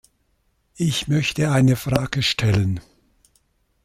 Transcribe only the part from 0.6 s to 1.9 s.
Ich möchte eine